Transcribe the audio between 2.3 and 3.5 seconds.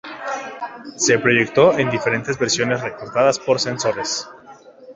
versiones recortadas